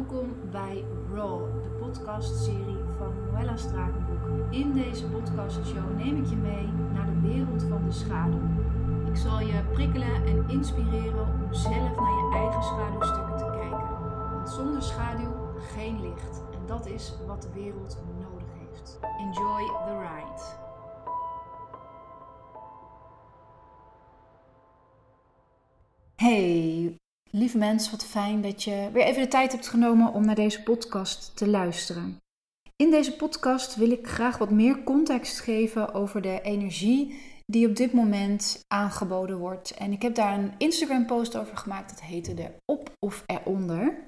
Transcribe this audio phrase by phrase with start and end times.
[0.00, 4.52] Welkom bij Raw, de podcastserie van Noella Strakenboek.
[4.52, 8.48] In deze podcastshow neem ik je mee naar de wereld van de schaduw.
[9.06, 14.00] Ik zal je prikkelen en inspireren om zelf naar je eigen schaduwstukken te kijken.
[14.32, 15.32] Want zonder schaduw
[15.74, 16.42] geen licht.
[16.52, 18.98] En dat is wat de wereld nodig heeft.
[19.18, 20.42] Enjoy the ride.
[26.16, 26.99] Hey,
[27.40, 30.62] Lieve mens, wat fijn dat je weer even de tijd hebt genomen om naar deze
[30.62, 32.16] podcast te luisteren.
[32.76, 37.76] In deze podcast wil ik graag wat meer context geven over de energie die op
[37.76, 39.70] dit moment aangeboden wordt.
[39.70, 44.06] En ik heb daar een Instagram post over gemaakt, dat heette de op of eronder.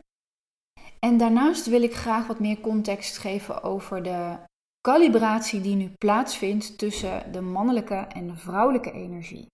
[0.98, 4.38] En daarnaast wil ik graag wat meer context geven over de
[4.80, 9.46] calibratie die nu plaatsvindt tussen de mannelijke en de vrouwelijke energie.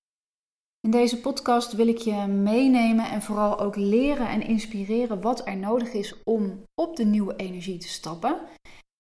[0.81, 5.57] In deze podcast wil ik je meenemen en vooral ook leren en inspireren wat er
[5.57, 8.41] nodig is om op de nieuwe energie te stappen.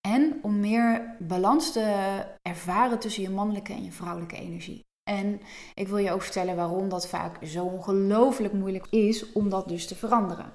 [0.09, 4.87] En om meer balans te ervaren tussen je mannelijke en je vrouwelijke energie.
[5.11, 5.41] En
[5.75, 9.87] ik wil je ook vertellen waarom dat vaak zo ongelooflijk moeilijk is om dat dus
[9.87, 10.53] te veranderen.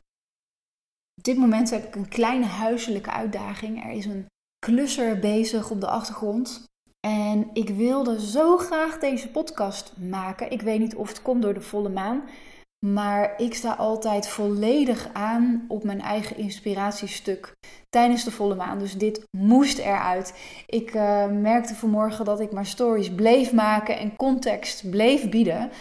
[1.18, 3.84] Op dit moment heb ik een kleine huiselijke uitdaging.
[3.84, 4.26] Er is een
[4.60, 6.64] klusser bezig op de achtergrond.
[7.08, 10.52] En ik wilde zo graag deze podcast maken.
[10.52, 12.24] Ik weet niet of het komt door de volle maan.
[12.86, 17.52] Maar ik sta altijd volledig aan op mijn eigen inspiratiestuk
[17.90, 18.80] tijdens de volle maan.
[18.80, 20.34] Dus dit moest eruit.
[20.68, 25.72] Ik uh, merkte vanmorgen dat ik maar stories bleef maken en context bleef bieden.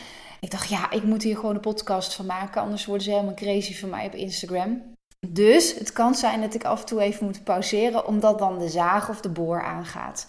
[0.40, 2.62] Ik dacht, ja, ik moet hier gewoon een podcast van maken.
[2.62, 4.91] Anders worden ze helemaal crazy van mij op Instagram.
[5.28, 8.68] Dus het kan zijn dat ik af en toe even moet pauzeren, omdat dan de
[8.68, 10.26] zaag of de boor aangaat.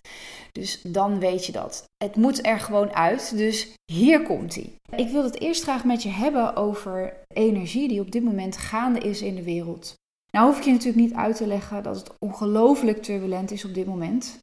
[0.52, 1.84] Dus dan weet je dat.
[2.04, 4.76] Het moet er gewoon uit, dus hier komt hij.
[4.96, 9.00] Ik wil het eerst graag met je hebben over energie die op dit moment gaande
[9.00, 9.96] is in de wereld.
[10.32, 13.74] Nou hoef ik je natuurlijk niet uit te leggen dat het ongelooflijk turbulent is op
[13.74, 14.38] dit moment.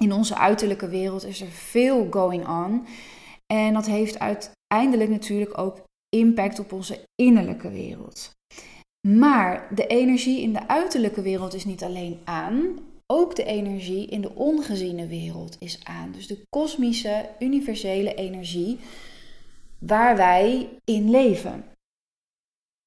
[0.00, 2.86] In onze uiterlijke wereld is er veel going on.
[3.46, 8.38] En dat heeft uiteindelijk natuurlijk ook impact op onze innerlijke wereld.
[9.08, 14.20] Maar de energie in de uiterlijke wereld is niet alleen aan, ook de energie in
[14.20, 16.12] de ongeziene wereld is aan.
[16.12, 18.78] Dus de kosmische, universele energie
[19.78, 21.64] waar wij in leven.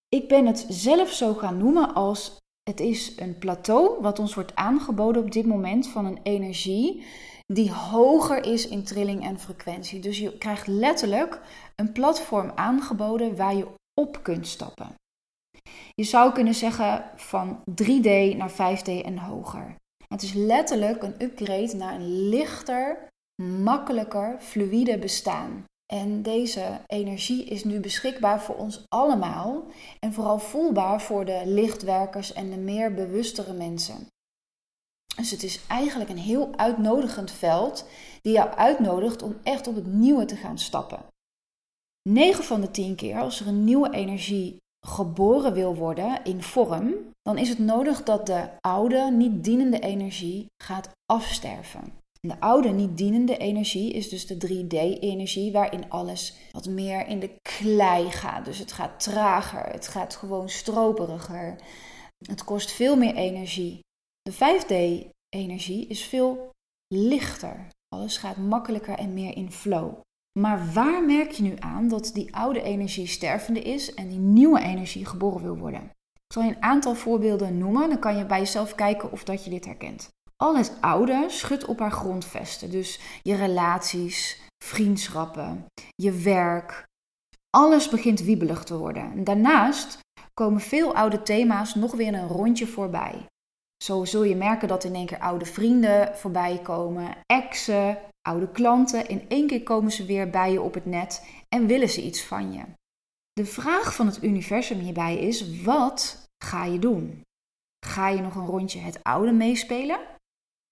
[0.09, 4.55] Ik ben het zelf zo gaan noemen als het is een plateau wat ons wordt
[4.55, 7.03] aangeboden op dit moment van een energie
[7.45, 9.99] die hoger is in trilling en frequentie.
[9.99, 11.41] Dus je krijgt letterlijk
[11.75, 13.67] een platform aangeboden waar je
[14.01, 14.95] op kunt stappen.
[15.95, 19.75] Je zou kunnen zeggen van 3D naar 5D en hoger.
[20.07, 23.07] Het is letterlijk een upgrade naar een lichter,
[23.41, 25.63] makkelijker, fluïde bestaan.
[25.93, 29.65] En deze energie is nu beschikbaar voor ons allemaal
[29.99, 34.07] en vooral voelbaar voor de lichtwerkers en de meer bewustere mensen.
[35.15, 37.87] Dus het is eigenlijk een heel uitnodigend veld
[38.21, 41.05] die jou uitnodigt om echt op het nieuwe te gaan stappen.
[42.09, 44.57] 9 van de 10 keer als er een nieuwe energie
[44.87, 50.45] geboren wil worden in vorm, dan is het nodig dat de oude, niet dienende energie
[50.63, 52.01] gaat afsterven.
[52.27, 57.35] De oude, niet dienende energie is dus de 3D-energie, waarin alles wat meer in de
[57.41, 58.45] klei gaat.
[58.45, 61.55] Dus het gaat trager, het gaat gewoon stroperiger.
[62.27, 63.79] Het kost veel meer energie.
[64.21, 66.49] De 5D-energie is veel
[66.87, 67.67] lichter.
[67.95, 69.93] Alles gaat makkelijker en meer in flow.
[70.39, 74.59] Maar waar merk je nu aan dat die oude energie stervende is en die nieuwe
[74.59, 75.83] energie geboren wil worden?
[76.13, 79.43] Ik zal je een aantal voorbeelden noemen, dan kan je bij jezelf kijken of dat
[79.43, 80.09] je dit herkent.
[80.35, 86.83] Al het oude schudt op haar grondvesten, dus je relaties, vriendschappen, je werk.
[87.49, 89.23] Alles begint wiebelig te worden.
[89.23, 89.99] daarnaast
[90.33, 93.25] komen veel oude thema's nog weer een rondje voorbij.
[93.83, 99.07] Zo zul je merken dat in één keer oude vrienden voorbij komen, exen, oude klanten.
[99.07, 102.23] In één keer komen ze weer bij je op het net en willen ze iets
[102.23, 102.63] van je.
[103.31, 107.21] De vraag van het universum hierbij is: wat ga je doen?
[107.85, 109.99] Ga je nog een rondje het oude meespelen?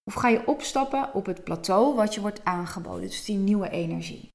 [0.04, 4.28] Of ga je opstappen op het plateau wat je wordt aangeboden, dus die nieuwe energie?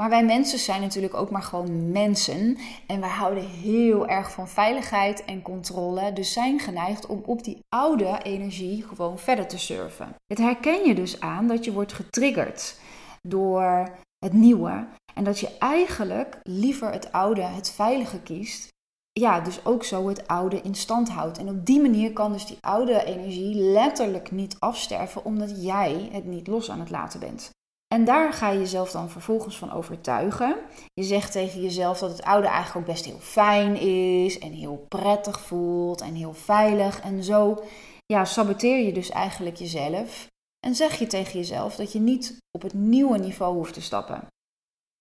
[0.00, 2.58] Maar wij mensen zijn natuurlijk ook maar gewoon mensen.
[2.86, 6.12] En wij houden heel erg van veiligheid en controle.
[6.12, 10.14] Dus zijn geneigd om op die oude energie gewoon verder te surfen.
[10.26, 12.80] Het herken je dus aan dat je wordt getriggerd
[13.28, 13.88] door
[14.18, 14.86] het nieuwe.
[15.14, 18.68] En dat je eigenlijk liever het oude, het veilige kiest.
[19.12, 21.38] Ja, dus ook zo het oude in stand houdt.
[21.38, 26.24] En op die manier kan dus die oude energie letterlijk niet afsterven, omdat jij het
[26.24, 27.50] niet los aan het laten bent.
[27.94, 30.56] En daar ga je jezelf dan vervolgens van overtuigen.
[30.92, 34.84] Je zegt tegen jezelf dat het oude eigenlijk ook best heel fijn is en heel
[34.88, 37.00] prettig voelt en heel veilig.
[37.00, 37.64] En zo
[38.06, 40.26] ja, saboteer je dus eigenlijk jezelf
[40.66, 44.26] en zeg je tegen jezelf dat je niet op het nieuwe niveau hoeft te stappen.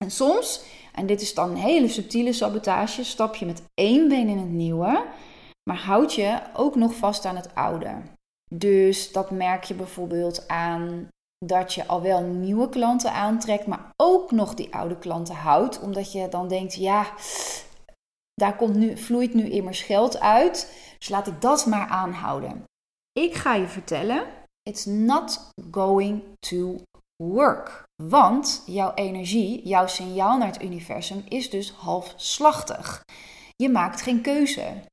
[0.03, 0.63] En soms,
[0.93, 4.49] en dit is dan een hele subtiele sabotage, stap je met één been in het
[4.49, 5.05] nieuwe,
[5.69, 8.01] maar houd je ook nog vast aan het oude.
[8.55, 11.07] Dus dat merk je bijvoorbeeld aan
[11.45, 16.11] dat je al wel nieuwe klanten aantrekt, maar ook nog die oude klanten houdt, omdat
[16.11, 17.13] je dan denkt, ja,
[18.33, 22.63] daar komt nu, vloeit nu immers geld uit, dus laat ik dat maar aanhouden.
[23.11, 24.25] Ik ga je vertellen,
[24.63, 26.75] it's not going to
[27.23, 27.83] work.
[28.03, 33.03] Want jouw energie, jouw signaal naar het universum is dus halfslachtig.
[33.55, 34.83] Je maakt geen keuze.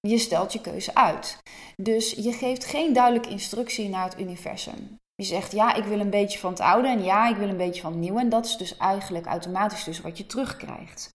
[0.00, 1.38] Je stelt je keuze uit.
[1.82, 4.98] Dus je geeft geen duidelijke instructie naar het universum.
[5.16, 7.56] Je zegt ja, ik wil een beetje van het oude en ja, ik wil een
[7.56, 8.20] beetje van het nieuwe.
[8.20, 11.08] En dat is dus eigenlijk automatisch dus wat je terugkrijgt.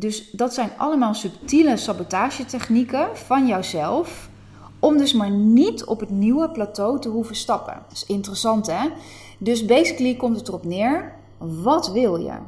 [0.00, 4.28] Dus dat zijn allemaal subtiele sabotagetechnieken van jouzelf.
[4.78, 7.82] Om dus maar niet op het nieuwe plateau te hoeven stappen.
[7.88, 8.88] Dat is interessant hè?
[9.38, 12.38] Dus basically komt het erop neer, wat wil je?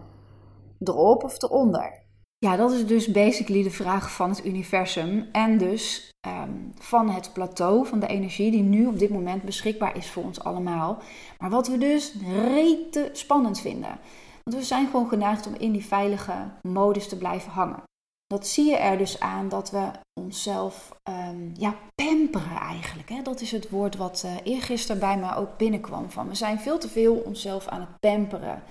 [0.78, 2.01] Erop of eronder?
[2.44, 7.32] Ja, dat is dus basically de vraag van het universum en dus ehm, van het
[7.32, 11.02] plateau van de energie die nu op dit moment beschikbaar is voor ons allemaal.
[11.38, 12.14] Maar wat we dus
[12.54, 13.98] rete spannend vinden.
[14.42, 17.82] Want we zijn gewoon geneigd om in die veilige modus te blijven hangen.
[18.26, 19.90] Dat zie je er dus aan dat we
[20.20, 23.08] onszelf um, ja, pamperen eigenlijk.
[23.08, 23.22] Hè?
[23.22, 26.10] Dat is het woord wat uh, eergisteren bij me ook binnenkwam.
[26.10, 26.28] Van.
[26.28, 28.62] We zijn veel te veel onszelf aan het pamperen.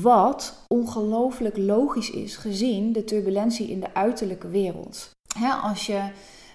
[0.00, 5.10] Wat ongelooflijk logisch is gezien de turbulentie in de uiterlijke wereld.
[5.62, 6.10] als je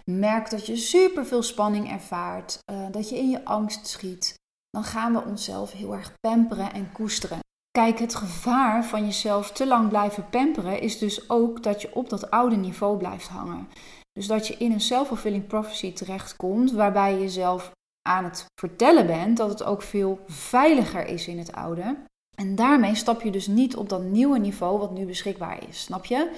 [0.05, 4.33] merkt dat je super veel spanning ervaart, uh, dat je in je angst schiet,
[4.69, 7.39] dan gaan we onszelf heel erg pamperen en koesteren.
[7.71, 12.09] Kijk, het gevaar van jezelf te lang blijven pamperen is dus ook dat je op
[12.09, 13.67] dat oude niveau blijft hangen.
[14.11, 17.71] Dus dat je in een self-fulfilling prophecy terechtkomt, waarbij je jezelf
[18.09, 21.97] aan het vertellen bent dat het ook veel veiliger is in het oude.
[22.41, 26.05] En daarmee stap je dus niet op dat nieuwe niveau wat nu beschikbaar is, snap
[26.05, 26.31] je?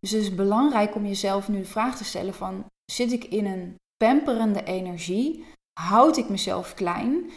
[0.00, 3.46] Dus het is belangrijk om jezelf nu de vraag te stellen van, zit ik in
[3.46, 3.74] een
[4.04, 5.44] pamperende energie?
[5.80, 7.30] Houd ik mezelf klein?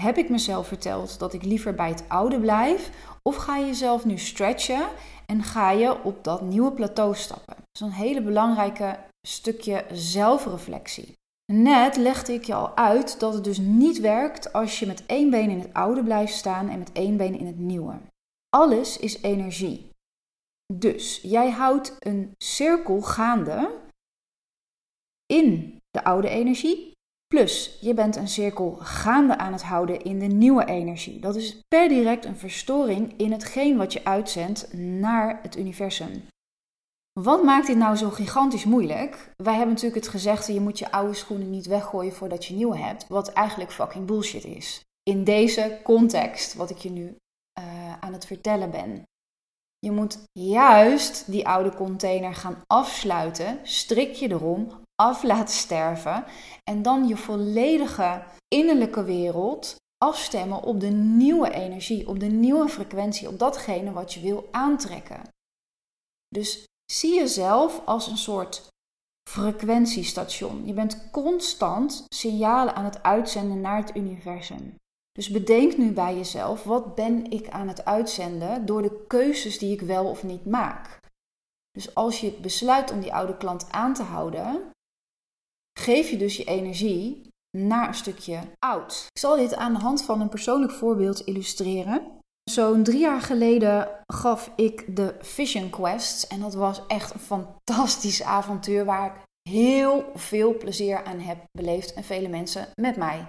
[0.00, 2.90] Heb ik mezelf verteld dat ik liever bij het oude blijf?
[3.22, 4.88] Of ga je jezelf nu stretchen
[5.26, 7.54] en ga je op dat nieuwe plateau stappen?
[7.56, 11.12] Dat is een hele belangrijke stukje zelfreflectie.
[11.52, 15.30] Net legde ik je al uit dat het dus niet werkt als je met één
[15.30, 17.94] been in het oude blijft staan en met één been in het nieuwe.
[18.48, 19.90] Alles is energie.
[20.74, 23.80] Dus jij houdt een cirkel gaande
[25.26, 26.92] in de oude energie
[27.32, 31.20] Plus, je bent een cirkel gaande aan het houden in de nieuwe energie.
[31.20, 36.22] Dat is per direct een verstoring in hetgeen wat je uitzendt naar het universum.
[37.20, 39.32] Wat maakt dit nou zo gigantisch moeilijk?
[39.36, 42.78] Wij hebben natuurlijk het gezegde: je moet je oude schoenen niet weggooien voordat je nieuwe
[42.78, 43.08] hebt.
[43.08, 44.80] Wat eigenlijk fucking bullshit is.
[45.02, 47.16] In deze context, wat ik je nu
[47.60, 49.02] uh, aan het vertellen ben.
[49.78, 56.24] Je moet juist die oude container gaan afsluiten, strik je erom, af laten sterven
[56.70, 63.28] en dan je volledige innerlijke wereld afstemmen op de nieuwe energie, op de nieuwe frequentie,
[63.28, 65.20] op datgene wat je wil aantrekken.
[66.28, 68.70] Dus zie jezelf als een soort
[69.30, 70.66] frequentiestation.
[70.66, 74.74] Je bent constant signalen aan het uitzenden naar het universum.
[75.12, 79.72] Dus bedenk nu bij jezelf, wat ben ik aan het uitzenden door de keuzes die
[79.72, 80.98] ik wel of niet maak?
[81.70, 84.70] Dus als je besluit om die oude klant aan te houden,
[85.78, 89.06] geef je dus je energie naar een stukje oud.
[89.08, 92.20] Ik zal dit aan de hand van een persoonlijk voorbeeld illustreren.
[92.50, 96.22] Zo'n drie jaar geleden gaf ik de Vision Quest.
[96.22, 101.92] En dat was echt een fantastisch avontuur waar ik heel veel plezier aan heb beleefd.
[101.92, 103.26] En vele mensen met mij.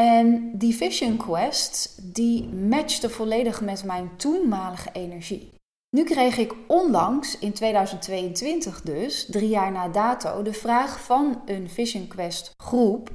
[0.00, 5.54] En die Vision Quest, die matchte volledig met mijn toenmalige energie.
[5.96, 11.70] Nu kreeg ik onlangs, in 2022 dus, drie jaar na dato, de vraag van een
[11.70, 13.10] Vision Quest groep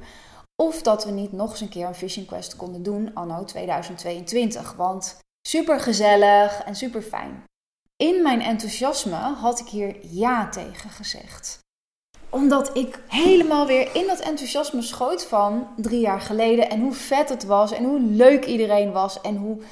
[0.62, 4.72] of dat we niet nog eens een keer een Vision Quest konden doen anno 2022.
[4.72, 7.44] Want super gezellig en super fijn.
[7.96, 11.60] In mijn enthousiasme had ik hier ja tegen gezegd
[12.30, 16.70] omdat ik helemaal weer in dat enthousiasme schoot van drie jaar geleden.
[16.70, 17.72] En hoe vet het was.
[17.72, 19.20] En hoe leuk iedereen was.
[19.20, 19.62] En hoe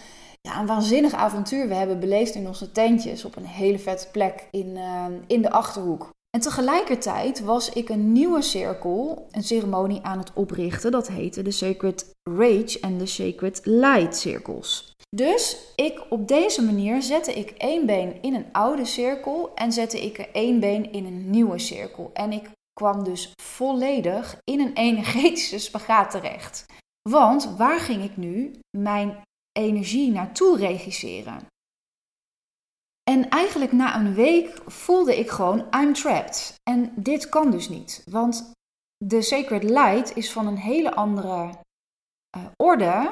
[0.41, 3.25] ja, een waanzinnig avontuur we hebben beleefd in onze tentjes.
[3.25, 6.11] Op een hele vette plek in, uh, in de achterhoek.
[6.31, 10.91] En tegelijkertijd was ik een nieuwe cirkel, een ceremonie aan het oprichten.
[10.91, 14.95] Dat heette de Sacred Rage en de Sacred Light cirkels.
[15.17, 20.01] Dus ik, op deze manier zette ik één been in een oude cirkel en zette
[20.05, 22.11] ik er één been in een nieuwe cirkel.
[22.13, 26.67] En ik kwam dus volledig in een energetische spagaat terecht.
[27.09, 29.23] Want waar ging ik nu mijn
[29.59, 31.47] energie naartoe regisseren?
[33.11, 36.55] En eigenlijk na een week voelde ik gewoon, I'm trapped.
[36.71, 38.05] En dit kan dus niet.
[38.11, 38.53] Want
[39.05, 41.51] de Sacred Light is van een hele andere
[42.37, 43.11] uh, orde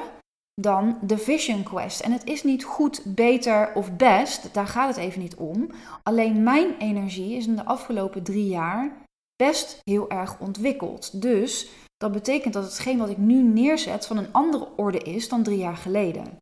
[0.61, 1.99] dan de Vision Quest.
[1.99, 5.69] En het is niet goed, beter of best, daar gaat het even niet om.
[6.03, 8.91] Alleen mijn energie is in de afgelopen drie jaar
[9.35, 11.21] best heel erg ontwikkeld.
[11.21, 15.43] Dus dat betekent dat hetgeen wat ik nu neerzet van een andere orde is dan
[15.43, 16.37] drie jaar geleden.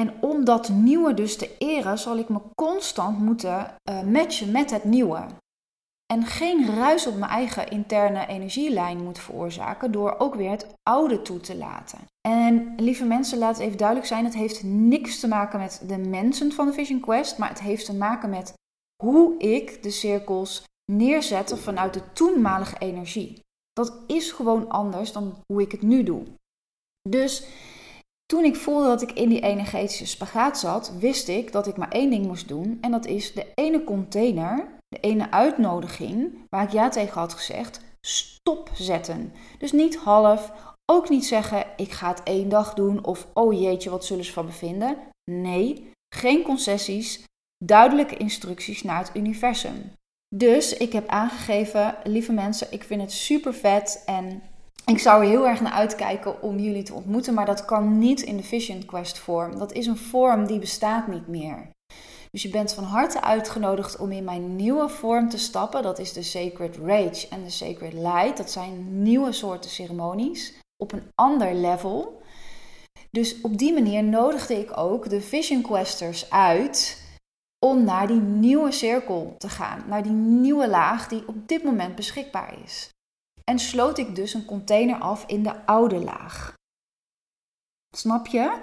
[0.00, 4.70] En om dat nieuwe dus te eren, zal ik me constant moeten uh, matchen met
[4.70, 5.26] het nieuwe.
[6.12, 11.22] En geen ruis op mijn eigen interne energielijn moet veroorzaken door ook weer het oude
[11.22, 11.98] toe te laten.
[12.28, 15.98] En lieve mensen, laat het even duidelijk zijn: het heeft niks te maken met de
[15.98, 18.52] mensen van de Vision Quest, maar het heeft te maken met
[19.02, 23.40] hoe ik de cirkels neerzet vanuit de toenmalige energie.
[23.72, 26.22] Dat is gewoon anders dan hoe ik het nu doe.
[27.08, 27.44] Dus
[28.30, 31.88] toen ik voelde dat ik in die energetische spagaat zat, wist ik dat ik maar
[31.88, 32.78] één ding moest doen.
[32.80, 37.80] En dat is de ene container, de ene uitnodiging, waar ik ja tegen had gezegd,
[38.00, 39.32] stopzetten.
[39.58, 40.52] Dus niet half,
[40.92, 44.32] ook niet zeggen ik ga het één dag doen of oh jeetje, wat zullen ze
[44.32, 44.96] van me vinden.
[45.30, 47.24] Nee, geen concessies,
[47.64, 49.92] duidelijke instructies naar het universum.
[50.34, 54.42] Dus ik heb aangegeven, lieve mensen, ik vind het super vet en
[54.86, 58.20] ik zou er heel erg naar uitkijken om jullie te ontmoeten, maar dat kan niet
[58.20, 59.58] in de Vision Quest vorm.
[59.58, 61.70] Dat is een vorm die bestaat niet meer.
[62.30, 65.82] Dus je bent van harte uitgenodigd om in mijn nieuwe vorm te stappen.
[65.82, 68.36] Dat is de Sacred Rage en de Sacred Light.
[68.36, 72.22] Dat zijn nieuwe soorten ceremonies op een ander level.
[73.10, 77.02] Dus op die manier nodigde ik ook de Vision Questers uit
[77.66, 81.94] om naar die nieuwe cirkel te gaan, naar die nieuwe laag die op dit moment
[81.94, 82.90] beschikbaar is
[83.50, 86.54] en sloot ik dus een container af in de oude laag.
[87.96, 88.60] Snap je?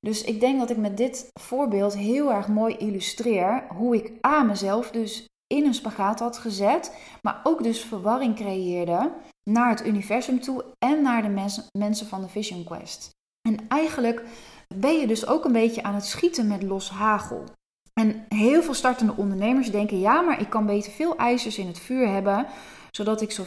[0.00, 4.46] Dus ik denk dat ik met dit voorbeeld heel erg mooi illustreer hoe ik aan
[4.46, 9.12] mezelf dus in een spagaat had gezet, maar ook dus verwarring creëerde
[9.50, 13.08] naar het universum toe en naar de mensen van de Vision Quest.
[13.48, 14.24] En eigenlijk
[14.74, 17.44] ben je dus ook een beetje aan het schieten met los hagel.
[18.00, 21.78] En heel veel startende ondernemers denken: ja, maar ik kan beter veel ijzers in het
[21.78, 22.46] vuur hebben,
[22.96, 23.38] zodat ik,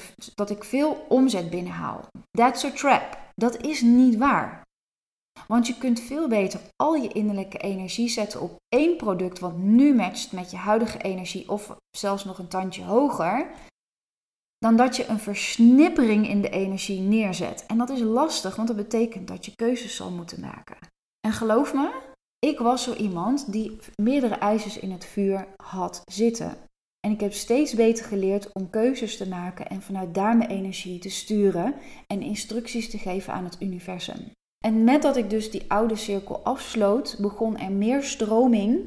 [0.50, 2.06] ik veel omzet binnenhaal.
[2.32, 3.18] That's a trap.
[3.36, 4.64] Dat is niet waar.
[5.48, 9.96] Want je kunt veel beter al je innerlijke energie zetten op één product wat nu
[9.96, 13.52] matcht met je huidige energie of zelfs nog een tandje hoger,
[14.58, 17.66] dan dat je een versnippering in de energie neerzet.
[17.66, 20.78] En dat is lastig, want dat betekent dat je keuzes zal moeten maken.
[21.20, 22.02] En geloof me,
[22.40, 26.58] ik was zo iemand die meerdere ijzers in het vuur had zitten.
[27.06, 31.00] En ik heb steeds beter geleerd om keuzes te maken en vanuit daar mijn energie
[31.00, 31.74] te sturen
[32.08, 34.32] en instructies te geven aan het universum.
[34.66, 38.80] En met dat ik dus die oude cirkel afsloot, begon er meer stroming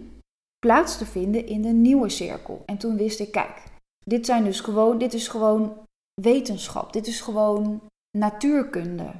[0.59, 2.63] plaats te vinden in de nieuwe cirkel.
[2.67, 3.63] En toen wist ik, kijk,
[4.05, 5.77] dit, zijn dus gewoon, dit is gewoon
[6.23, 7.81] wetenschap, dit is gewoon
[8.19, 9.11] natuurkunde.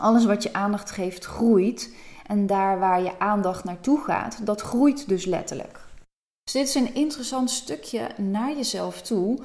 [0.00, 1.94] Alles wat je aandacht geeft groeit.
[2.26, 5.85] En daar waar je aandacht naartoe gaat, dat groeit dus letterlijk.
[6.46, 9.38] Dus dit is een interessant stukje naar jezelf toe.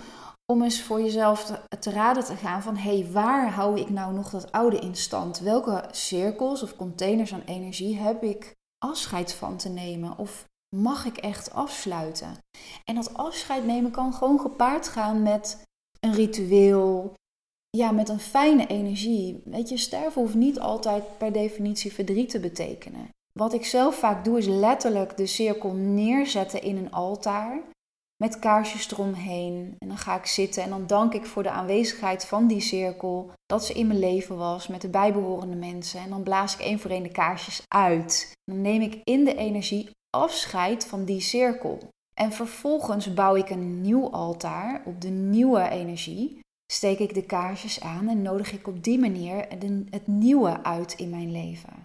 [0.46, 4.14] Om eens voor jezelf te, raden te gaan van hé, hey, waar hou ik nou
[4.14, 5.40] nog dat oude in stand?
[5.40, 10.18] Welke cirkels of containers aan energie heb ik afscheid van te nemen?
[10.18, 12.38] Of mag ik echt afsluiten?
[12.84, 15.64] En dat afscheid nemen kan gewoon gepaard gaan met
[16.00, 17.14] een ritueel,
[17.70, 19.42] ja, met een fijne energie.
[19.46, 23.10] Weet je, sterven hoeft niet altijd per definitie verdriet te betekenen.
[23.34, 27.62] Wat ik zelf vaak doe is letterlijk de cirkel neerzetten in een altaar.
[28.24, 29.76] Met kaarsjes eromheen.
[29.80, 33.32] En dan ga ik zitten en dan dank ik voor de aanwezigheid van die cirkel.
[33.46, 36.00] Dat ze in mijn leven was met de bijbehorende mensen.
[36.00, 38.32] En dan blaas ik één voor één de kaarsjes uit.
[38.44, 41.80] Dan neem ik in de energie afscheid van die cirkel.
[42.14, 46.40] En vervolgens bouw ik een nieuw altaar op de nieuwe energie.
[46.72, 49.48] Steek ik de kaarsjes aan en nodig ik op die manier
[49.90, 51.84] het nieuwe uit in mijn leven.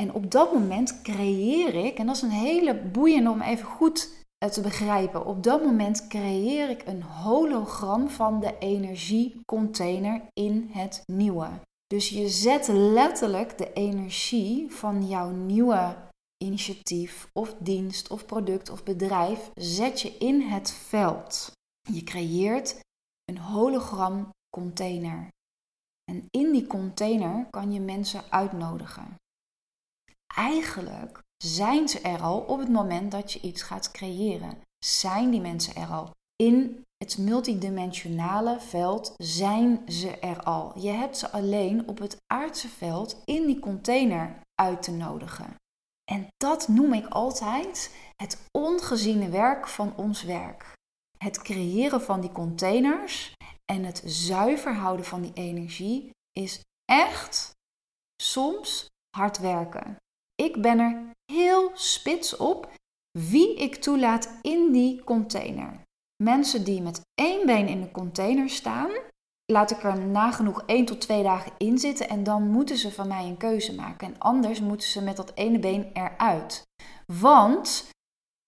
[0.00, 4.24] En op dat moment creëer ik, en dat is een hele boeiende om even goed
[4.38, 5.26] eh, te begrijpen.
[5.26, 11.48] Op dat moment creëer ik een hologram van de energiecontainer in het nieuwe.
[11.86, 15.96] Dus je zet letterlijk de energie van jouw nieuwe
[16.44, 21.50] initiatief of dienst of product of bedrijf zet je in het veld.
[21.92, 22.80] Je creëert
[23.24, 25.28] een hologram container.
[26.04, 29.14] En in die container kan je mensen uitnodigen.
[30.34, 34.62] Eigenlijk zijn ze er al op het moment dat je iets gaat creëren.
[34.84, 36.10] Zijn die mensen er al?
[36.36, 40.78] In het multidimensionale veld zijn ze er al.
[40.78, 45.54] Je hebt ze alleen op het aardse veld in die container uit te nodigen.
[46.10, 50.72] En dat noem ik altijd het ongeziene werk van ons werk.
[51.18, 53.32] Het creëren van die containers
[53.64, 57.50] en het zuiver houden van die energie is echt
[58.22, 59.96] soms hard werken.
[60.44, 62.70] Ik ben er heel spits op
[63.18, 65.80] wie ik toelaat in die container.
[66.22, 68.90] Mensen die met één been in de container staan,
[69.52, 73.08] laat ik er nagenoeg één tot twee dagen in zitten en dan moeten ze van
[73.08, 74.06] mij een keuze maken.
[74.06, 76.62] En anders moeten ze met dat ene been eruit.
[77.06, 77.88] Want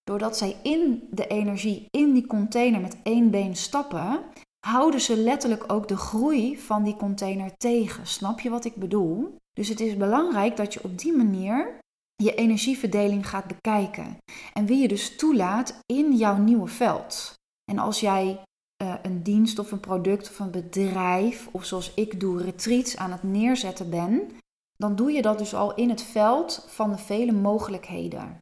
[0.02, 4.24] doordat zij in de energie in die container met één been stappen,
[4.66, 8.06] houden ze letterlijk ook de groei van die container tegen.
[8.06, 9.36] Snap je wat ik bedoel?
[9.52, 11.84] Dus het is belangrijk dat je op die manier
[12.16, 14.16] je energieverdeling gaat bekijken.
[14.52, 17.34] En wie je dus toelaat in jouw nieuwe veld.
[17.70, 18.42] En als jij
[18.82, 23.12] uh, een dienst of een product of een bedrijf, of zoals ik doe, retreats aan
[23.12, 24.30] het neerzetten ben,
[24.76, 28.38] dan doe je dat dus al in het veld van de vele mogelijkheden.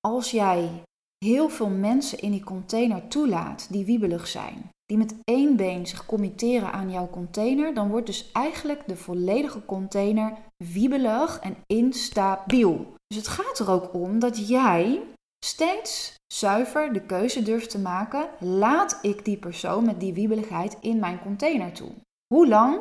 [0.00, 0.82] Als jij
[1.24, 6.06] heel veel mensen in die container toelaat die wiebelig zijn, die met één been zich
[6.06, 12.94] committeren aan jouw container, dan wordt dus eigenlijk de volledige container wiebelig en instabiel.
[13.06, 15.02] Dus het gaat er ook om dat jij
[15.44, 20.98] steeds zuiver de keuze durft te maken: laat ik die persoon met die wiebeligheid in
[20.98, 21.92] mijn container toe?
[22.34, 22.80] Hoe lang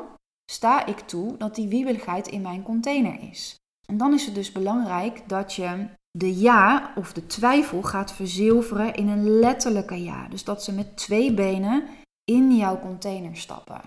[0.52, 3.56] sta ik toe dat die wiebeligheid in mijn container is?
[3.88, 8.94] En dan is het dus belangrijk dat je de ja of de twijfel gaat verzilveren
[8.94, 10.28] in een letterlijke ja.
[10.28, 11.88] Dus dat ze met twee benen
[12.24, 13.82] in jouw container stappen.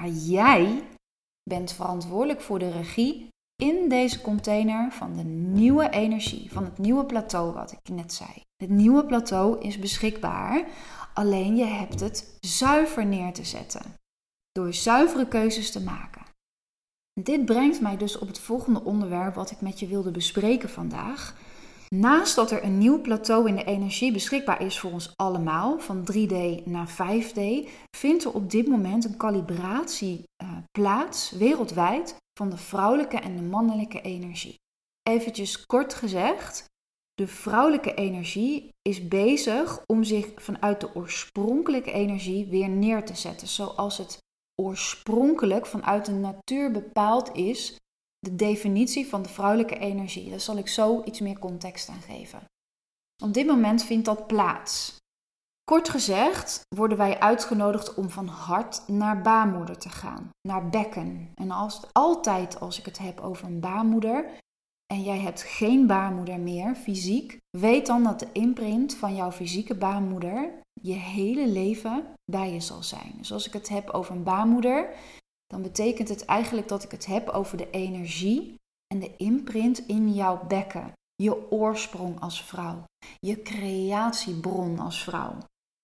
[0.00, 0.82] Maar jij
[1.42, 7.04] bent verantwoordelijk voor de regie in deze container van de nieuwe energie, van het nieuwe
[7.04, 8.30] plateau wat ik net zei.
[8.56, 10.68] Het nieuwe plateau is beschikbaar,
[11.14, 13.82] alleen je hebt het zuiver neer te zetten.
[14.52, 16.22] Door zuivere keuzes te maken.
[17.20, 21.34] Dit brengt mij dus op het volgende onderwerp wat ik met je wilde bespreken vandaag.
[21.88, 26.08] Naast dat er een nieuw plateau in de energie beschikbaar is voor ons allemaal, van
[26.12, 32.56] 3D naar 5D, vindt er op dit moment een kalibratie uh, plaats wereldwijd van de
[32.56, 34.54] vrouwelijke en de mannelijke energie.
[35.02, 36.64] Eventjes kort gezegd,
[37.14, 43.48] de vrouwelijke energie is bezig om zich vanuit de oorspronkelijke energie weer neer te zetten,
[43.48, 44.18] zoals het
[44.62, 47.76] oorspronkelijk vanuit de natuur bepaald is
[48.18, 50.30] de definitie van de vrouwelijke energie.
[50.30, 52.44] Daar zal ik zo iets meer context aan geven.
[53.22, 54.96] Op dit moment vindt dat plaats.
[55.70, 61.30] Kort gezegd worden wij uitgenodigd om van hart naar baarmoeder te gaan, naar bekken.
[61.34, 64.24] En als, altijd als ik het heb over een baarmoeder
[64.86, 69.74] en jij hebt geen baarmoeder meer fysiek, weet dan dat de imprint van jouw fysieke
[69.74, 73.14] baarmoeder je hele leven bij je zal zijn.
[73.16, 74.94] Dus als ik het heb over een baarmoeder,
[75.46, 78.54] dan betekent het eigenlijk dat ik het heb over de energie
[78.86, 80.92] en de imprint in jouw bekken.
[81.14, 82.84] Je oorsprong als vrouw,
[83.18, 85.38] je creatiebron als vrouw.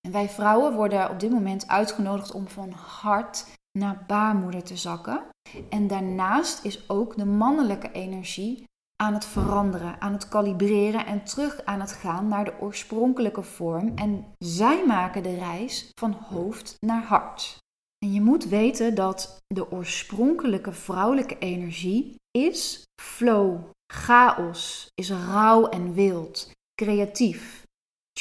[0.06, 3.46] En wij vrouwen worden op dit moment uitgenodigd om van hart
[3.78, 5.24] naar baarmoeder te zakken.
[5.68, 8.64] En daarnaast is ook de mannelijke energie
[9.02, 13.92] aan het veranderen, aan het kalibreren en terug aan het gaan naar de oorspronkelijke vorm.
[13.94, 17.56] En zij maken de reis van hoofd naar hart.
[17.98, 23.60] En je moet weten dat de oorspronkelijke vrouwelijke energie is flow,
[23.92, 27.62] chaos, is rauw en wild, creatief,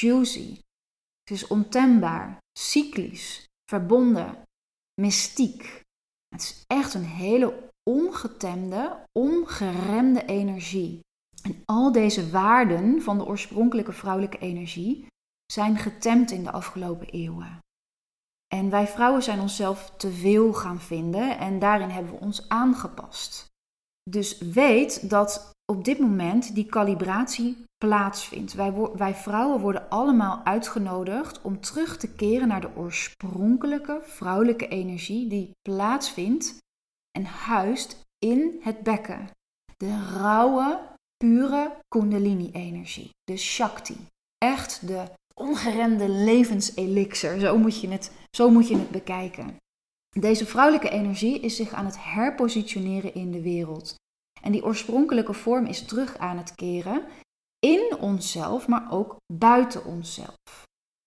[0.00, 0.58] juicy.
[1.22, 4.42] Het is ontembaar, cyclisch, verbonden,
[5.00, 5.82] mystiek.
[6.28, 11.00] Het is echt een hele ongetemde, ongeremde energie.
[11.42, 15.06] En al deze waarden van de oorspronkelijke vrouwelijke energie
[15.52, 17.58] zijn getemd in de afgelopen eeuwen.
[18.54, 23.46] En wij vrouwen zijn onszelf te veel gaan vinden en daarin hebben we ons aangepast.
[24.10, 28.52] Dus weet dat op dit moment die kalibratie plaatsvindt.
[28.52, 35.28] Wij, wij vrouwen worden allemaal uitgenodigd om terug te keren naar de oorspronkelijke vrouwelijke energie
[35.28, 36.58] die plaatsvindt
[37.10, 39.30] en huist in het bekken.
[39.76, 43.96] De rauwe, pure Kundalini-energie, de Shakti.
[44.38, 49.56] Echt de ongeremde levenselixer, zo moet je het zo moet je het bekijken.
[50.18, 53.94] Deze vrouwelijke energie is zich aan het herpositioneren in de wereld.
[54.42, 57.02] En die oorspronkelijke vorm is terug aan het keren
[57.66, 60.36] in onszelf, maar ook buiten onszelf.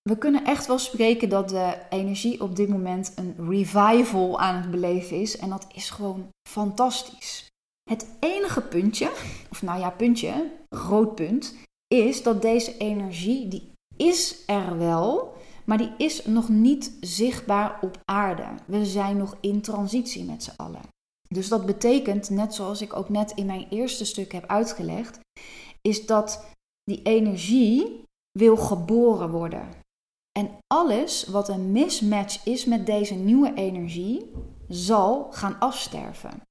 [0.02, 4.72] we kunnen echt wel spreken dat de energie op dit moment een revival aan het
[4.72, 5.38] beleven is.
[5.38, 7.48] En dat is gewoon fantastisch.
[7.90, 9.12] Het enige puntje,
[9.50, 11.56] of nou ja, puntje, groot punt,
[11.88, 15.34] is dat deze energie, die is er wel,
[15.66, 18.48] maar die is nog niet zichtbaar op aarde.
[18.66, 20.95] We zijn nog in transitie met z'n allen.
[21.36, 25.20] Dus dat betekent, net zoals ik ook net in mijn eerste stuk heb uitgelegd,
[25.82, 26.46] is dat
[26.84, 29.70] die energie wil geboren worden.
[30.40, 34.32] En alles wat een mismatch is met deze nieuwe energie,
[34.68, 36.42] zal gaan afsterven.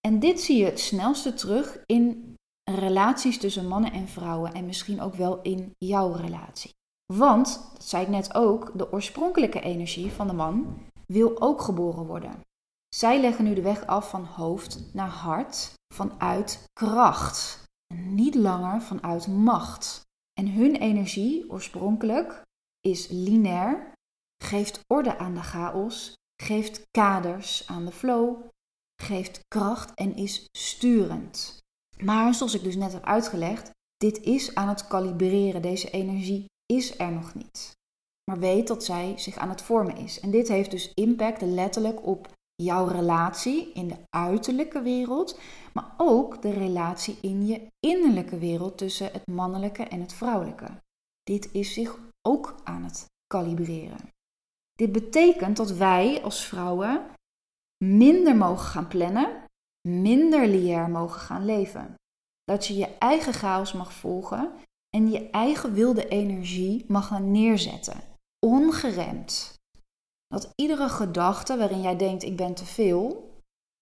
[0.00, 2.34] En dit zie je het snelste terug in
[2.70, 6.70] relaties tussen mannen en vrouwen en misschien ook wel in jouw relatie.
[7.12, 12.06] Want, dat zei ik net ook, de oorspronkelijke energie van de man wil ook geboren
[12.06, 12.40] worden.
[12.94, 17.62] Zij leggen nu de weg af van hoofd naar hart, vanuit kracht.
[17.94, 20.00] Niet langer vanuit macht.
[20.32, 22.42] En hun energie, oorspronkelijk,
[22.80, 23.92] is lineair,
[24.44, 28.36] geeft orde aan de chaos, geeft kaders aan de flow,
[29.02, 31.58] geeft kracht en is sturend.
[32.04, 35.62] Maar zoals ik dus net heb uitgelegd, dit is aan het kalibreren.
[35.62, 37.72] Deze energie is er nog niet.
[38.30, 40.20] Maar weet dat zij zich aan het vormen is.
[40.20, 45.38] En dit heeft dus impact letterlijk op jouw relatie in de uiterlijke wereld,
[45.72, 50.82] maar ook de relatie in je innerlijke wereld tussen het mannelijke en het vrouwelijke.
[51.22, 54.12] Dit is zich ook aan het kalibreren.
[54.72, 57.06] Dit betekent dat wij als vrouwen
[57.84, 59.44] minder mogen gaan plannen,
[59.88, 61.94] minder lineair mogen gaan leven.
[62.44, 64.52] Dat je je eigen chaos mag volgen
[64.96, 68.00] en je eigen wilde energie mag gaan neerzetten,
[68.46, 69.54] ongeremd.
[70.34, 73.30] Dat iedere gedachte waarin jij denkt ik ben te veel,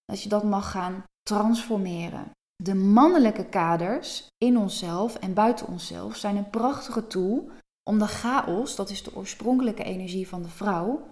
[0.04, 2.30] dat je dat mag gaan transformeren.
[2.56, 7.50] De mannelijke kaders in onszelf en buiten onszelf zijn een prachtige tool
[7.90, 11.08] om de chaos, dat is de oorspronkelijke energie van de vrouw,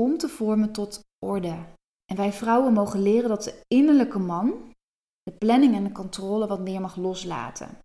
[0.00, 1.64] om te vormen tot orde.
[2.04, 4.72] En wij vrouwen mogen leren dat de innerlijke man
[5.22, 7.78] de planning en de controle wat meer mag loslaten.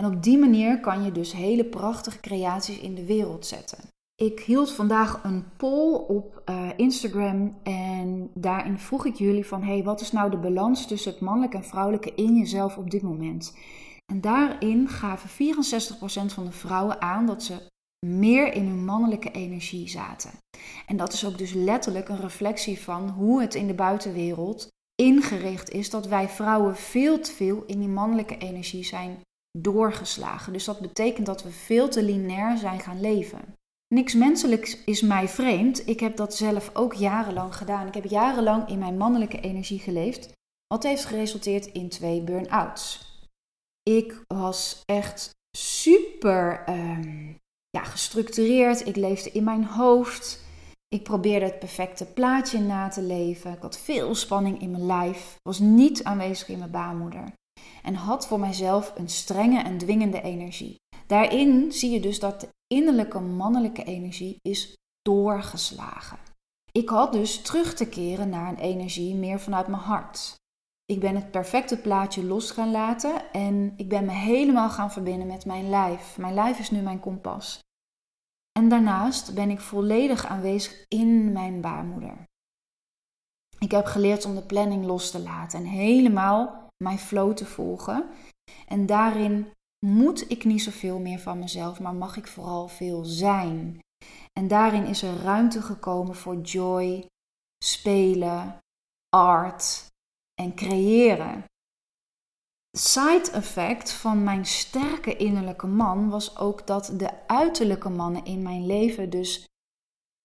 [0.00, 3.90] En op die manier kan je dus hele prachtige creaties in de wereld zetten.
[4.22, 9.82] Ik hield vandaag een poll op uh, Instagram en daarin vroeg ik jullie van hey,
[9.82, 13.56] wat is nou de balans tussen het mannelijke en vrouwelijke in jezelf op dit moment?
[14.12, 17.56] En daarin gaven 64% van de vrouwen aan dat ze
[18.06, 20.30] meer in hun mannelijke energie zaten.
[20.86, 25.70] En dat is ook dus letterlijk een reflectie van hoe het in de buitenwereld ingericht
[25.70, 29.20] is dat wij vrouwen veel te veel in die mannelijke energie zijn
[29.58, 30.52] doorgeslagen.
[30.52, 33.40] Dus dat betekent dat we veel te lineair zijn gaan leven.
[33.92, 35.88] Niks menselijks is mij vreemd.
[35.88, 37.86] Ik heb dat zelf ook jarenlang gedaan.
[37.86, 40.32] Ik heb jarenlang in mijn mannelijke energie geleefd,
[40.66, 43.10] wat heeft geresulteerd in twee burn-outs.
[43.82, 47.32] Ik was echt super ehm,
[47.70, 48.86] ja, gestructureerd.
[48.86, 50.44] Ik leefde in mijn hoofd.
[50.88, 53.52] Ik probeerde het perfecte plaatje na te leven.
[53.52, 55.36] Ik had veel spanning in mijn lijf.
[55.42, 57.32] Was niet aanwezig in mijn baarmoeder.
[57.82, 60.76] En had voor mijzelf een strenge en dwingende energie.
[61.06, 66.18] Daarin zie je dus dat innerlijke mannelijke energie is doorgeslagen.
[66.72, 70.34] Ik had dus terug te keren naar een energie meer vanuit mijn hart.
[70.84, 75.26] Ik ben het perfecte plaatje los gaan laten en ik ben me helemaal gaan verbinden
[75.26, 76.18] met mijn lijf.
[76.18, 77.58] Mijn lijf is nu mijn kompas.
[78.58, 82.24] En daarnaast ben ik volledig aanwezig in mijn baarmoeder.
[83.58, 88.08] Ik heb geleerd om de planning los te laten en helemaal mijn flow te volgen.
[88.66, 89.52] En daarin
[89.86, 93.78] moet ik niet zoveel meer van mezelf, maar mag ik vooral veel zijn.
[94.32, 97.06] En daarin is er ruimte gekomen voor joy,
[97.64, 98.58] spelen,
[99.08, 99.86] art
[100.34, 101.44] en creëren.
[102.78, 108.66] Side effect van mijn sterke innerlijke man was ook dat de uiterlijke mannen in mijn
[108.66, 109.46] leven dus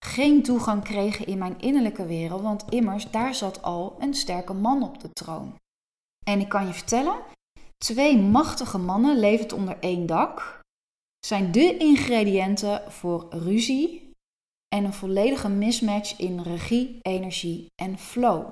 [0.06, 4.84] geen toegang kregen in mijn innerlijke wereld, want immers daar zat al een sterke man
[4.84, 5.56] op de troon.
[6.26, 7.20] En ik kan je vertellen,
[7.78, 10.60] twee machtige mannen levend onder één dak
[11.26, 14.12] zijn de ingrediënten voor ruzie
[14.76, 18.52] en een volledige mismatch in regie, energie en flow.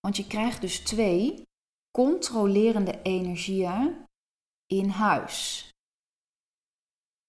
[0.00, 1.42] Want je krijgt dus twee
[1.90, 4.04] controlerende energieën
[4.66, 5.68] in huis.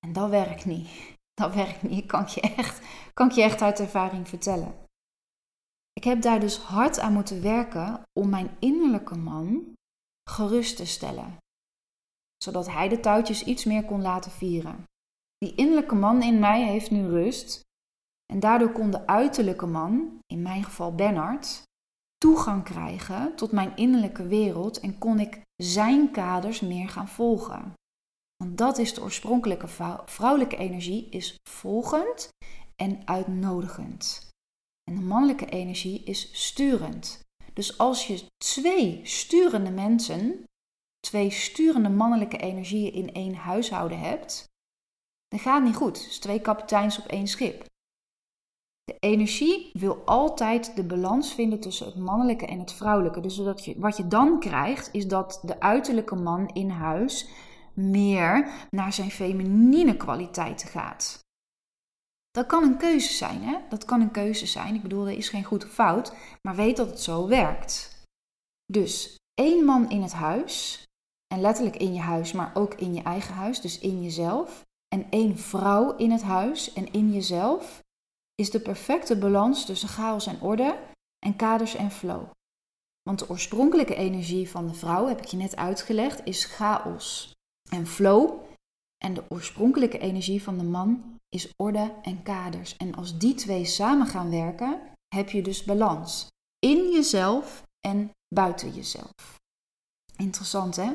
[0.05, 0.89] En dat werkt niet.
[1.33, 1.97] Dat werkt niet.
[1.97, 2.81] Ik kan je echt,
[3.13, 4.75] kan ik je echt uit ervaring vertellen.
[5.93, 9.73] Ik heb daar dus hard aan moeten werken om mijn innerlijke man
[10.29, 11.37] gerust te stellen.
[12.43, 14.83] Zodat hij de touwtjes iets meer kon laten vieren.
[15.37, 17.59] Die innerlijke man in mij heeft nu rust.
[18.33, 21.63] En daardoor kon de uiterlijke man, in mijn geval Bernard,
[22.17, 27.73] toegang krijgen tot mijn innerlijke wereld en kon ik zijn kaders meer gaan volgen.
[28.43, 29.67] Want dat is de oorspronkelijke
[30.05, 32.29] vrouwelijke energie, is volgend
[32.75, 34.29] en uitnodigend.
[34.83, 37.19] En de mannelijke energie is sturend.
[37.53, 40.43] Dus als je twee sturende mensen,
[40.99, 44.51] twee sturende mannelijke energieën in één huishouden hebt,
[45.27, 46.03] dan gaat het niet goed.
[46.03, 47.65] Dus twee kapiteins op één schip.
[48.83, 53.19] De energie wil altijd de balans vinden tussen het mannelijke en het vrouwelijke.
[53.19, 57.27] Dus je, wat je dan krijgt, is dat de uiterlijke man in huis
[57.73, 61.19] meer naar zijn feminine kwaliteiten gaat.
[62.37, 63.57] Dat kan een keuze zijn, hè?
[63.69, 64.75] Dat kan een keuze zijn.
[64.75, 68.01] Ik bedoel, er is geen goed of fout, maar weet dat het zo werkt.
[68.65, 70.83] Dus één man in het huis,
[71.33, 74.61] en letterlijk in je huis, maar ook in je eigen huis, dus in jezelf,
[74.95, 77.79] en één vrouw in het huis en in jezelf,
[78.35, 80.77] is de perfecte balans tussen chaos en orde
[81.25, 82.29] en kaders en flow.
[83.01, 87.31] Want de oorspronkelijke energie van de vrouw, heb ik je net uitgelegd, is chaos
[87.69, 88.41] en flow.
[88.97, 92.77] En de oorspronkelijke energie van de man is orde en kaders.
[92.77, 94.81] En als die twee samen gaan werken,
[95.15, 96.27] heb je dus balans
[96.59, 99.41] in jezelf en buiten jezelf.
[100.15, 100.91] Interessant hè?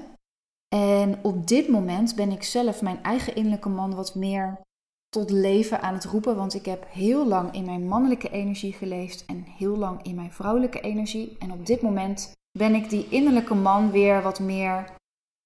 [0.68, 4.60] En op dit moment ben ik zelf mijn eigen innerlijke man wat meer
[5.08, 6.36] tot leven aan het roepen.
[6.36, 10.32] Want ik heb heel lang in mijn mannelijke energie geleefd en heel lang in mijn
[10.32, 11.36] vrouwelijke energie.
[11.38, 14.96] En op dit moment ben ik die innerlijke man weer wat meer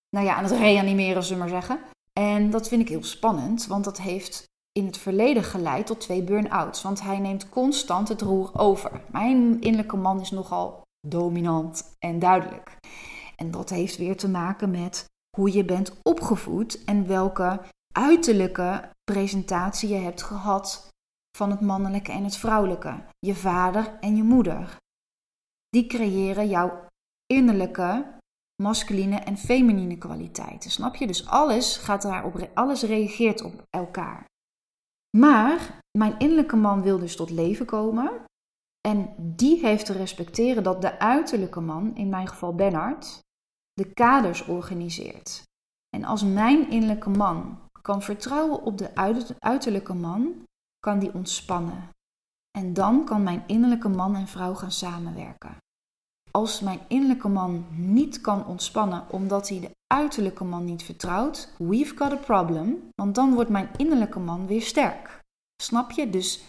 [0.09, 1.81] nou ja, aan het reanimeren, zullen we maar zeggen.
[2.12, 6.22] En dat vind ik heel spannend, want dat heeft in het verleden geleid tot twee
[6.22, 6.82] burn-outs.
[6.82, 9.00] Want hij neemt constant het roer over.
[9.11, 12.76] Mijn innerlijke man is nogal dominant en duidelijk.
[13.37, 17.61] En dat heeft weer te maken met hoe je bent opgevoed en welke
[17.94, 20.88] uiterlijke presentatie je hebt gehad
[21.37, 23.04] van het mannelijke en het vrouwelijke.
[23.18, 24.76] Je vader en je moeder.
[25.68, 26.87] Die creëren jouw
[27.26, 28.18] innerlijke
[28.62, 30.70] masculine en feminine kwaliteiten.
[30.70, 31.06] Snap je?
[31.06, 34.30] Dus alles gaat daarop, alles reageert op elkaar.
[35.16, 38.25] Maar mijn innerlijke man wil dus tot leven komen.
[38.88, 43.18] En die heeft te respecteren dat de uiterlijke man, in mijn geval Bernard,
[43.72, 45.42] de kaders organiseert.
[45.96, 48.94] En als mijn innerlijke man kan vertrouwen op de
[49.38, 50.44] uiterlijke man,
[50.79, 51.88] kan die ontspannen.
[52.59, 55.57] En dan kan mijn innerlijke man en vrouw gaan samenwerken.
[56.33, 61.97] Als mijn innerlijke man niet kan ontspannen omdat hij de uiterlijke man niet vertrouwt, we've
[61.97, 65.21] got a problem, want dan wordt mijn innerlijke man weer sterk.
[65.62, 66.11] Snap je?
[66.11, 66.49] Dus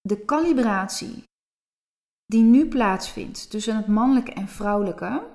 [0.00, 1.22] de calibratie
[2.26, 5.32] die nu plaatsvindt tussen het mannelijke en vrouwelijke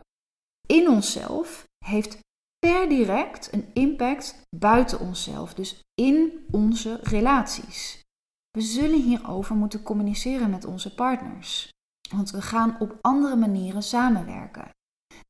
[0.67, 2.19] in onszelf heeft
[2.59, 8.03] per direct een impact buiten onszelf, dus in onze relaties.
[8.51, 11.69] We zullen hierover moeten communiceren met onze partners.
[12.09, 14.69] Want we gaan op andere manieren samenwerken.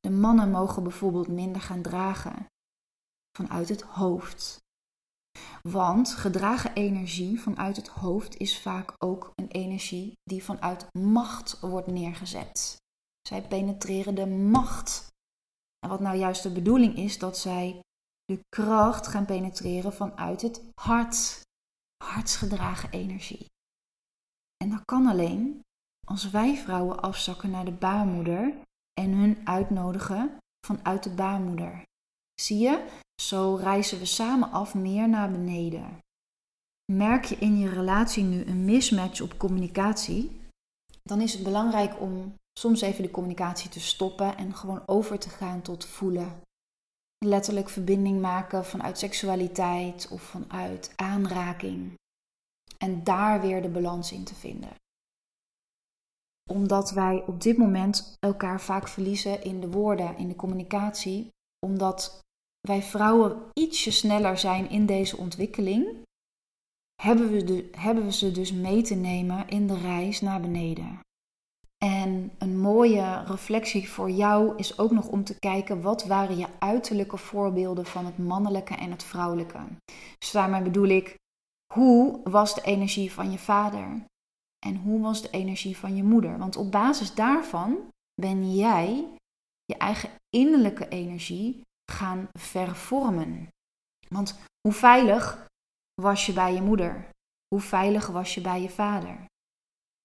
[0.00, 2.46] De mannen mogen bijvoorbeeld minder gaan dragen
[3.36, 4.58] vanuit het hoofd.
[5.62, 11.86] Want gedragen energie vanuit het hoofd is vaak ook een energie die vanuit macht wordt
[11.86, 12.76] neergezet.
[13.28, 15.06] Zij penetreren de macht.
[15.78, 17.80] En wat nou juist de bedoeling is, dat zij
[18.24, 21.40] de kracht gaan penetreren vanuit het hart.
[22.04, 23.46] Hartsgedragen energie.
[24.56, 25.60] En dat kan alleen
[26.10, 28.54] als wij vrouwen afzakken naar de baarmoeder
[29.00, 31.82] en hun uitnodigen vanuit de baarmoeder.
[32.40, 32.86] Zie je,
[33.22, 35.98] zo reizen we samen af meer naar beneden.
[36.92, 40.40] Merk je in je relatie nu een mismatch op communicatie?
[41.02, 45.28] Dan is het belangrijk om soms even de communicatie te stoppen en gewoon over te
[45.28, 46.40] gaan tot voelen.
[47.24, 51.94] Letterlijk verbinding maken vanuit seksualiteit of vanuit aanraking.
[52.78, 54.79] En daar weer de balans in te vinden
[56.50, 61.28] omdat wij op dit moment elkaar vaak verliezen in de woorden, in de communicatie.
[61.66, 62.20] Omdat
[62.60, 65.86] wij vrouwen ietsje sneller zijn in deze ontwikkeling,
[67.02, 71.00] hebben we, de, hebben we ze dus mee te nemen in de reis naar beneden.
[71.84, 76.46] En een mooie reflectie voor jou is ook nog om te kijken wat waren je
[76.58, 79.58] uiterlijke voorbeelden van het mannelijke en het vrouwelijke.
[80.18, 81.18] Dus daarmee bedoel ik,
[81.74, 84.04] hoe was de energie van je vader?
[84.66, 86.38] En hoe was de energie van je moeder?
[86.38, 87.88] Want op basis daarvan
[88.20, 89.08] ben jij
[89.64, 91.60] je eigen innerlijke energie
[91.92, 93.48] gaan vervormen.
[94.08, 95.46] Want hoe veilig
[96.02, 97.08] was je bij je moeder?
[97.48, 99.26] Hoe veilig was je bij je vader?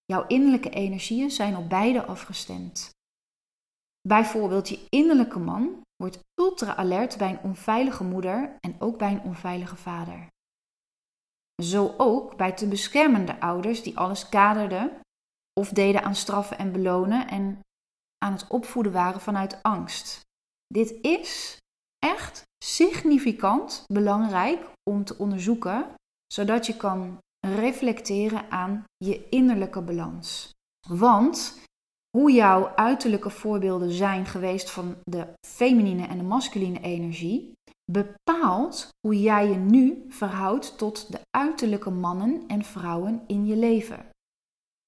[0.05, 2.89] Jouw innerlijke energieën zijn op beide afgestemd.
[4.07, 9.21] Bijvoorbeeld, je innerlijke man wordt ultra alert bij een onveilige moeder en ook bij een
[9.21, 10.27] onveilige vader.
[11.63, 14.99] Zo ook bij te beschermende ouders die alles kaderden
[15.59, 17.59] of deden aan straffen en belonen en
[18.17, 20.19] aan het opvoeden waren vanuit angst.
[20.67, 21.57] Dit is
[21.99, 25.93] echt significant belangrijk om te onderzoeken,
[26.33, 30.51] zodat je kan reflecteren aan je innerlijke balans.
[30.87, 31.63] Want
[32.17, 37.51] hoe jouw uiterlijke voorbeelden zijn geweest van de feminine en de masculine energie,
[37.91, 43.97] bepaalt hoe jij je nu verhoudt tot de uiterlijke mannen en vrouwen in je leven.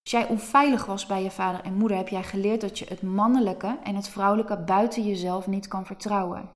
[0.01, 3.01] Als jij onveilig was bij je vader en moeder, heb jij geleerd dat je het
[3.01, 6.49] mannelijke en het vrouwelijke buiten jezelf niet kan vertrouwen.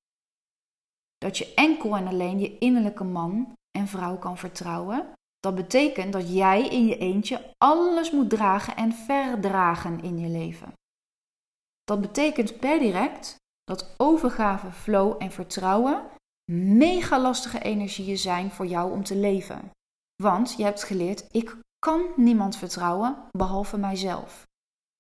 [1.18, 5.14] Dat je enkel en alleen je innerlijke man en vrouw kan vertrouwen.
[5.40, 10.74] Dat betekent dat jij in je eentje alles moet dragen en verdragen in je leven.
[11.84, 16.04] Dat betekent per direct dat overgave, flow en vertrouwen
[16.52, 19.72] mega lastige energieën zijn voor jou om te leven.
[20.24, 24.48] Want je hebt geleerd, ik kan niemand vertrouwen behalve mijzelf.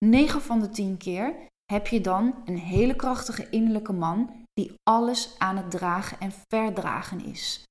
[0.05, 1.35] 9 van de 10 keer
[1.65, 7.19] heb je dan een hele krachtige innerlijke man die alles aan het dragen en verdragen
[7.19, 7.63] is.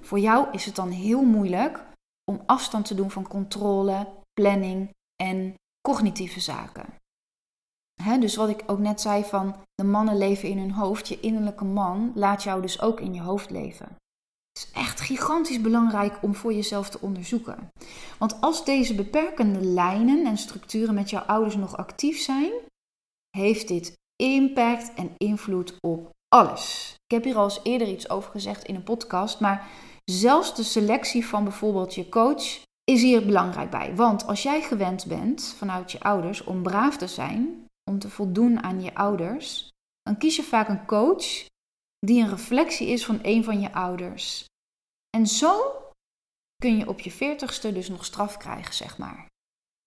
[0.00, 1.84] Voor jou is het dan heel moeilijk
[2.30, 4.90] om afstand te doen van controle, planning
[5.22, 5.54] en
[5.88, 7.02] cognitieve zaken
[8.20, 11.64] dus wat ik ook net zei van de mannen leven in hun hoofd, je innerlijke
[11.64, 13.86] man laat jou dus ook in je hoofd leven.
[14.52, 17.68] Het is echt gigantisch belangrijk om voor jezelf te onderzoeken.
[18.18, 22.52] Want als deze beperkende lijnen en structuren met jouw ouders nog actief zijn,
[23.30, 26.94] heeft dit impact en invloed op alles.
[27.04, 29.68] Ik heb hier al eens eerder iets over gezegd in een podcast, maar
[30.04, 33.96] zelfs de selectie van bijvoorbeeld je coach is hier belangrijk bij.
[33.96, 38.62] Want als jij gewend bent vanuit je ouders om braaf te zijn, om te voldoen
[38.62, 39.70] aan je ouders,
[40.02, 41.46] dan kies je vaak een coach
[41.98, 44.44] die een reflectie is van een van je ouders.
[45.16, 45.82] En zo
[46.56, 49.26] kun je op je veertigste dus nog straf krijgen, zeg maar.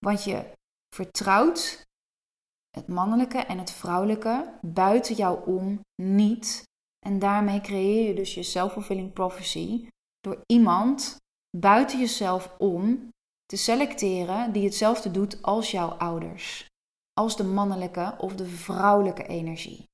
[0.06, 0.52] Want je
[0.96, 1.86] vertrouwt
[2.70, 6.64] het mannelijke en het vrouwelijke buiten jou om niet.
[7.06, 9.88] En daarmee creëer je dus je self-fulfilling prophecy
[10.20, 11.16] door iemand
[11.58, 13.10] buiten jezelf om
[13.46, 16.68] te selecteren die hetzelfde doet als jouw ouders
[17.18, 19.90] als de mannelijke of de vrouwelijke energie.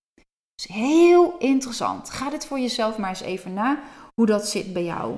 [0.55, 2.09] is heel interessant.
[2.09, 3.83] Ga dit voor jezelf maar eens even na
[4.15, 5.15] hoe dat zit bij jou.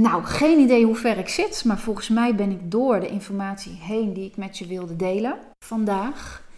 [0.00, 3.72] Nou, geen idee hoe ver ik zit, maar volgens mij ben ik door de informatie
[3.72, 6.48] heen die ik met je wilde delen vandaag.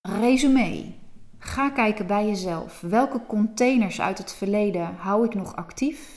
[0.00, 0.92] Resume.
[1.38, 2.80] Ga kijken bij jezelf.
[2.80, 6.15] Welke containers uit het verleden hou ik nog actief?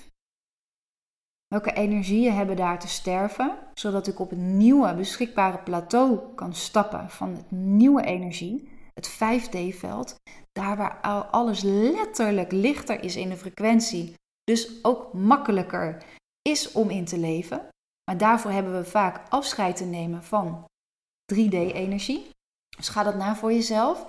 [1.50, 7.10] Welke energieën hebben daar te sterven, zodat ik op het nieuwe beschikbare plateau kan stappen
[7.10, 10.16] van het nieuwe energie, het 5D-veld,
[10.52, 11.00] daar waar
[11.32, 16.04] alles letterlijk lichter is in de frequentie, dus ook makkelijker
[16.42, 17.68] is om in te leven.
[18.04, 20.66] Maar daarvoor hebben we vaak afscheid te nemen van
[21.34, 22.30] 3D-energie.
[22.78, 24.06] Dus ga dat na voor jezelf.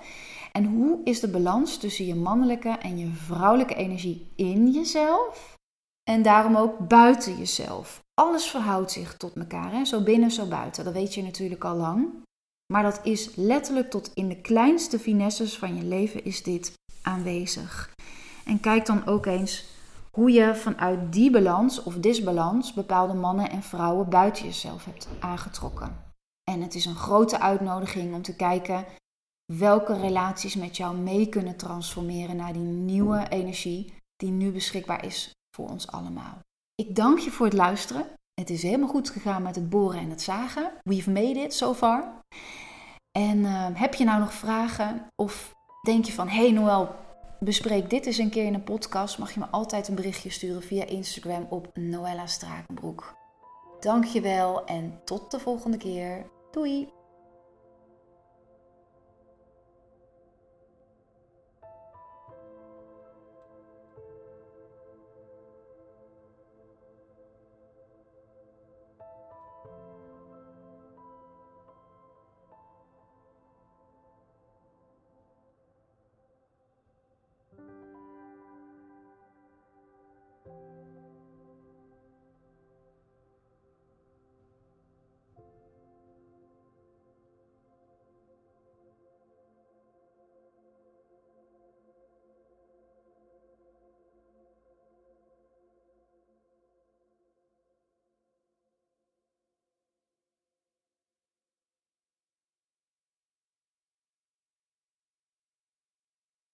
[0.51, 5.59] En hoe is de balans tussen je mannelijke en je vrouwelijke energie in jezelf?
[6.09, 7.99] En daarom ook buiten jezelf.
[8.13, 9.85] Alles verhoudt zich tot elkaar, hè?
[9.85, 10.83] zo binnen, zo buiten.
[10.83, 12.09] Dat weet je natuurlijk al lang.
[12.73, 17.93] Maar dat is letterlijk tot in de kleinste finesses van je leven is dit aanwezig.
[18.45, 19.65] En kijk dan ook eens
[20.11, 26.13] hoe je vanuit die balans of disbalans bepaalde mannen en vrouwen buiten jezelf hebt aangetrokken.
[26.51, 28.85] En het is een grote uitnodiging om te kijken
[29.53, 35.31] welke relaties met jou mee kunnen transformeren naar die nieuwe energie die nu beschikbaar is
[35.55, 36.39] voor ons allemaal.
[36.75, 38.05] Ik dank je voor het luisteren.
[38.33, 40.71] Het is helemaal goed gegaan met het boren en het zagen.
[40.83, 42.19] We've made it so far.
[43.11, 46.95] En uh, heb je nou nog vragen of denk je van, hey Noël,
[47.39, 50.63] bespreek dit eens een keer in een podcast, mag je me altijd een berichtje sturen
[50.63, 53.15] via Instagram op Noella Strakenbroek.
[53.79, 56.25] Dank je wel en tot de volgende keer.
[56.51, 57.00] Doei!